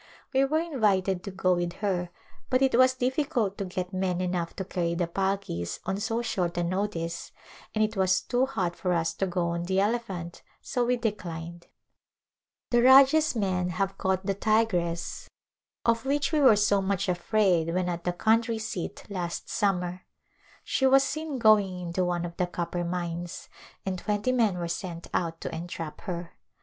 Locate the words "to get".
3.59-3.93